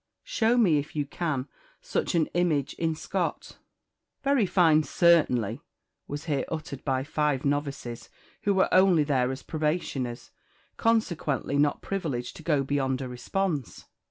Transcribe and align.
Show 0.23 0.57
me, 0.57 0.79
if 0.79 0.95
you 0.95 1.05
can, 1.05 1.47
such 1.79 2.15
an 2.15 2.25
image 2.33 2.73
in 2.73 2.95
Scott?" 2.95 3.59
"Very 4.23 4.47
fine, 4.47 4.81
certainly!" 4.81 5.61
was 6.07 6.25
here 6.25 6.43
uttered 6.51 6.83
by 6.83 7.03
five 7.03 7.45
novices, 7.45 8.09
who 8.41 8.55
were 8.55 8.73
only 8.73 9.03
there 9.03 9.31
as 9.31 9.43
probationers, 9.43 10.31
consequently 10.75 11.59
not 11.59 11.83
privileged 11.83 12.35
to 12.37 12.41
go 12.41 12.63
beyond 12.63 12.99
a 12.99 13.07
response. 13.07 13.85